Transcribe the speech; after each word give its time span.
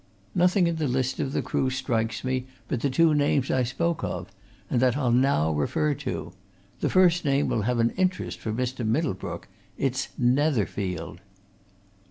Nothing 0.33 0.65
in 0.65 0.77
the 0.77 0.87
list 0.87 1.19
of 1.19 1.31
the 1.31 1.43
crew 1.43 1.69
strikes 1.69 2.23
me 2.23 2.47
but 2.67 2.81
the 2.81 2.89
two 2.89 3.13
names 3.13 3.51
I 3.51 3.61
spoke 3.61 4.03
of, 4.03 4.31
and 4.67 4.79
that 4.79 4.97
I'll 4.97 5.11
now 5.11 5.51
refer 5.51 5.93
to. 5.93 6.33
The 6.79 6.89
first 6.89 7.23
name 7.23 7.47
will 7.47 7.61
have 7.61 7.77
an 7.77 7.91
interest 7.97 8.39
for 8.39 8.51
Mr. 8.51 8.83
Middlebrook. 8.83 9.47
It's 9.77 10.07
Netherfield." 10.17 11.19